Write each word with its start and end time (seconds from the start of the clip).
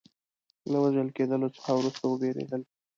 له 0.71 0.77
وژل 0.83 1.07
کېدلو 1.17 1.47
څخه 1.55 1.71
وروسته 1.75 2.03
وبېرېدل. 2.07 2.61